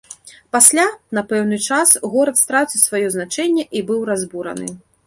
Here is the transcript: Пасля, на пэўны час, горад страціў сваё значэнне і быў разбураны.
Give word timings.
Пасля, 0.55 0.85
на 1.17 1.23
пэўны 1.33 1.59
час, 1.67 1.93
горад 2.15 2.43
страціў 2.43 2.85
сваё 2.89 3.05
значэнне 3.19 3.63
і 3.77 3.89
быў 3.93 4.01
разбураны. 4.13 4.69